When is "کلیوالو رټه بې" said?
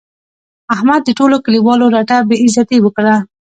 1.45-2.35